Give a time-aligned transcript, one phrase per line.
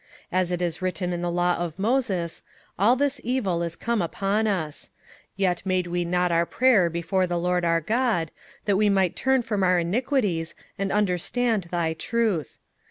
[0.33, 2.41] 27:009:013 As it is written in the law of Moses,
[2.79, 4.89] all this evil is come upon us:
[5.35, 8.31] yet made we not our prayer before the LORD our God,
[8.65, 12.57] that we might turn from our iniquities, and understand thy truth.